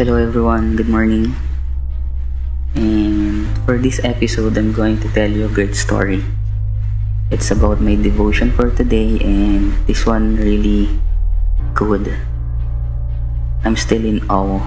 [0.00, 1.36] Hello everyone, good morning.
[2.72, 6.24] And for this episode, I'm going to tell you a great story.
[7.28, 10.88] It's about my devotion for today, and this one really
[11.76, 12.08] good.
[13.68, 14.64] I'm still in awe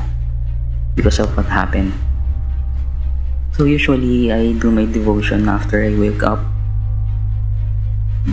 [0.94, 1.98] because of what happened.
[3.58, 6.46] So usually, I do my devotion after I wake up.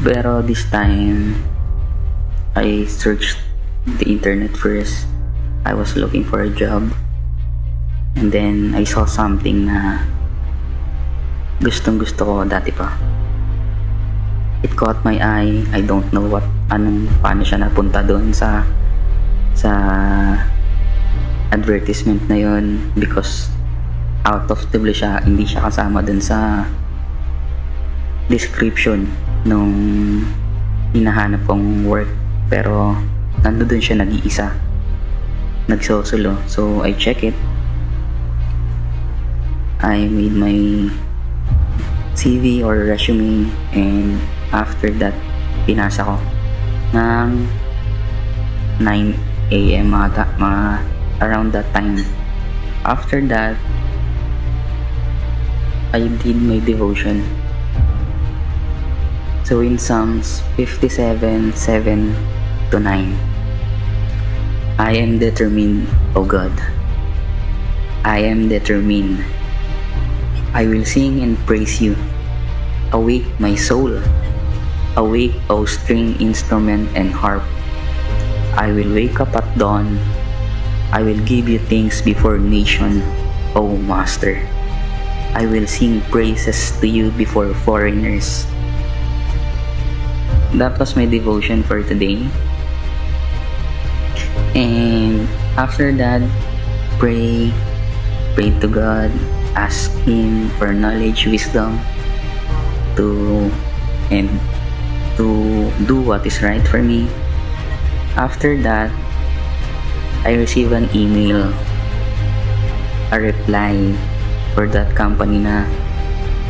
[0.04, 1.40] Pero this time,
[2.52, 3.40] I searched
[3.88, 5.09] the internet first.
[5.62, 6.90] I was looking for a job.
[8.18, 10.02] And then, I saw something na
[11.62, 12.90] gustong gusto ko dati pa.
[14.66, 15.62] It caught my eye.
[15.71, 16.43] I don't know what,
[16.75, 18.66] anong, paano siya napunta doon sa,
[19.54, 19.71] sa
[21.54, 23.46] advertisement na yon because
[24.26, 26.66] out of the blue siya, hindi siya kasama dun sa
[28.26, 29.07] description
[29.46, 29.71] nung
[30.90, 32.10] hinahanap kong work.
[32.50, 32.98] Pero,
[33.47, 34.72] nandun siya nag-iisa
[35.69, 36.36] nagsosolo.
[36.48, 37.34] So, I check it.
[39.82, 40.55] I made my
[42.14, 44.20] CV or resume and
[44.55, 45.16] after that,
[45.66, 46.16] pinasa ko
[46.94, 47.50] ng
[48.78, 48.84] 9
[49.50, 49.90] a.m.
[49.90, 50.62] ata, mga
[51.18, 51.98] around that time.
[52.86, 53.58] After that,
[55.90, 57.27] I did my devotion.
[59.42, 62.14] So in Psalms 57, 7
[62.70, 63.31] to 9,
[64.83, 65.86] I am determined,
[66.19, 66.50] O God.
[68.02, 69.22] I am determined.
[70.58, 71.94] I will sing and praise you.
[72.91, 74.02] Awake, my soul.
[74.98, 77.47] Awake, O string instrument and harp.
[78.58, 80.02] I will wake up at dawn.
[80.91, 83.06] I will give you thanks before nation,
[83.55, 84.42] O Master.
[85.39, 88.50] I will sing praises to you before foreigners.
[90.58, 92.27] That was my devotion for today.
[94.53, 95.25] And
[95.56, 96.20] after that,
[97.00, 97.48] pray,
[98.36, 99.08] pray to God,
[99.56, 101.81] ask Him for knowledge, wisdom,
[102.97, 103.48] to
[104.12, 104.29] and
[105.17, 107.08] to do what is right for me.
[108.17, 108.92] After that,
[110.29, 111.48] I receive an email,
[113.08, 113.96] a reply
[114.52, 115.64] for that company na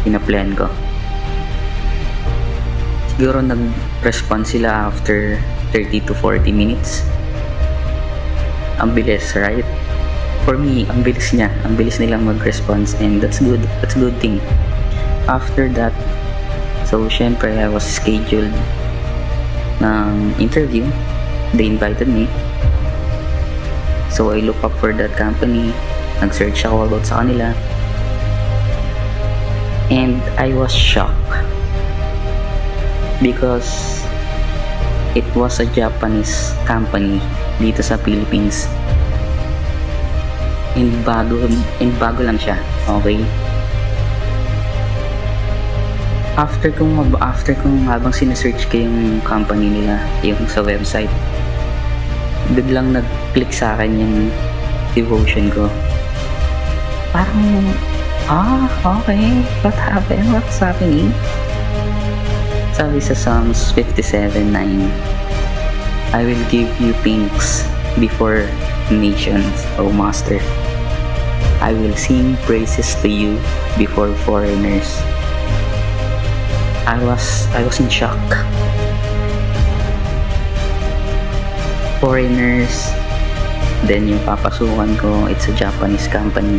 [0.02, 0.66] pinaplan ko.
[3.14, 5.38] Siguro nag-respond sila after
[5.70, 7.06] 30 to 40 minutes
[8.82, 9.64] ang bilis, right?
[10.42, 11.54] For me, ang bilis niya.
[11.62, 13.62] Ang bilis nilang mag-response and that's good.
[13.78, 14.42] That's a good thing.
[15.30, 15.94] After that,
[16.82, 18.50] so syempre I was scheduled
[19.78, 20.82] ng interview.
[21.54, 22.26] They invited me.
[24.10, 25.70] So I look up for that company.
[26.18, 27.54] Nag-search ako about sa kanila.
[29.94, 31.14] And I was shocked
[33.22, 34.01] because
[35.12, 37.20] it was a Japanese company
[37.60, 38.64] dito sa Philippines.
[40.72, 41.44] And bago,
[41.80, 42.56] and bago lang siya.
[42.88, 43.20] Okay?
[46.32, 51.12] After kong, after kong habang sinesearch ko yung company nila, yung sa website,
[52.56, 54.16] biglang nag-click sa akin yung
[54.96, 55.68] devotion ko.
[57.12, 57.68] Parang,
[58.32, 60.32] ah, okay, what happened?
[60.32, 61.12] What's happening?
[62.82, 64.42] Sabi sa Psalms 57.9,
[66.10, 67.62] I will give you thanks
[67.94, 68.50] before
[68.90, 70.42] nations, O Master.
[71.62, 73.38] I will sing praises to you
[73.78, 74.98] before foreigners.
[76.82, 78.18] I was I was in shock.
[82.02, 82.90] Foreigners,
[83.86, 86.58] then yung papasukan ko, it's a Japanese company.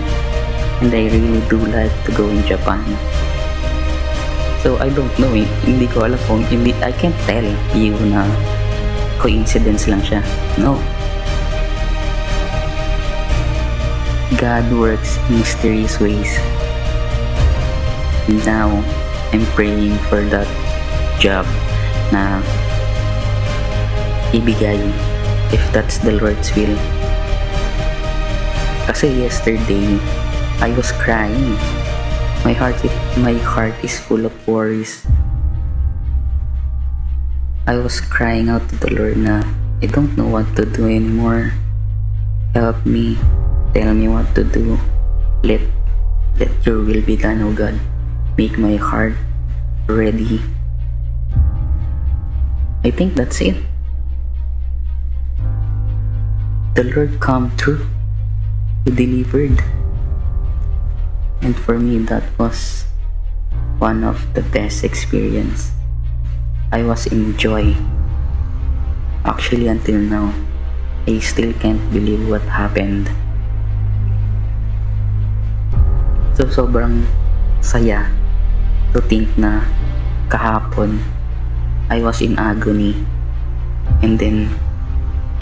[0.79, 2.79] And I really do like to go in Japan.
[4.63, 5.43] So I don't know, eh.
[5.67, 7.43] hindi ko alam kung hindi I can't tell
[7.75, 8.23] you na
[9.19, 10.23] coincidence lang siya.
[10.55, 10.79] No.
[14.39, 16.31] God works mysterious ways.
[18.47, 18.71] Now,
[19.35, 20.47] I'm praying for that
[21.19, 21.43] job
[22.15, 22.39] na
[24.31, 24.79] ibigay
[25.51, 26.71] if that's the Lord's will.
[28.87, 29.99] Kasi yesterday,
[30.63, 31.59] I was crying.
[32.43, 32.75] My heart,
[33.23, 35.07] my heart is full of worries.
[37.63, 39.47] I was crying out to the Lord na
[39.79, 41.55] I don't know what to do anymore.
[42.51, 43.15] Help me.
[43.71, 44.75] Tell me what to do.
[45.39, 45.63] Let
[46.35, 47.79] let your will be done, O God.
[48.35, 49.15] Make my heart
[49.87, 50.43] ready.
[52.83, 53.55] I think that's it.
[56.75, 57.87] The Lord come through.
[58.83, 59.63] He delivered.
[61.43, 62.87] and for me that was
[63.77, 65.71] one of the best experience
[66.71, 67.75] I was in joy
[69.27, 70.33] actually until now
[71.03, 73.11] I still can't believe what happened.
[76.31, 77.03] So sobrang
[77.59, 78.07] saya
[78.95, 79.67] to think na
[80.31, 81.03] kahapon
[81.91, 82.95] I was in agony.
[83.99, 84.47] And then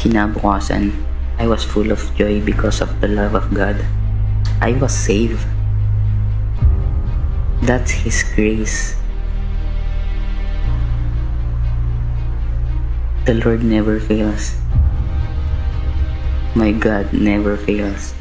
[0.01, 0.97] kinabukasan
[1.37, 3.85] I was full of joy because of the love of God.
[4.65, 5.45] I was saved.
[7.61, 8.95] That's His grace.
[13.25, 14.57] The Lord never fails.
[16.55, 18.13] My God never fails.